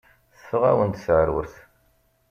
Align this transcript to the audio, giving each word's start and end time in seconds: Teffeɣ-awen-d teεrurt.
Teffeɣ-awen-d 0.37 0.97
teεrurt. 1.03 1.55